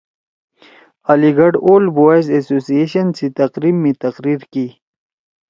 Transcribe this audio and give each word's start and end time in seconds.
علی 1.11 1.31
گڑھ 1.37 1.57
اولڈ 1.65 1.87
بوائز 1.95 2.25
ایسوسی 2.33 2.75
ایشن 2.79 3.07
سی 3.17 3.27
تقریب 3.39 3.75
می 3.83 3.91
تقریر 4.03 4.41
کی 4.51 4.67